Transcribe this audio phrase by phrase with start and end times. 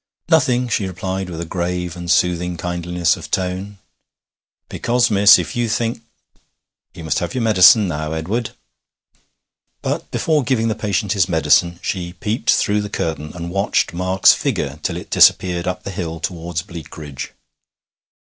[0.29, 3.77] 'Nothing,' she replied with a grave and soothing kindliness of tone.
[4.67, 6.01] 'Because, miss, if you think'
[6.95, 8.49] 'You must have your medicine now, Edward.'
[9.83, 14.33] But before giving the patient his medicine she peeped through the curtain and watched Mark's
[14.33, 17.33] figure till it disappeared up the hill towards Bleakridge.